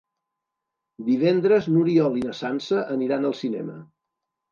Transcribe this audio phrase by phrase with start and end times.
[1.09, 3.77] Divendres n'Oriol i na Sança aniran al cinema.